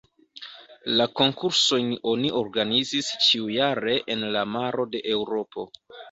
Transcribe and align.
La 0.99 1.05
konkursojn 1.17 1.91
oni 2.11 2.31
organizas 2.39 3.09
ĉiujare 3.25 3.93
en 4.15 4.23
la 4.37 4.43
maro 4.55 4.87
de 4.95 5.03
Eŭropo. 5.17 5.67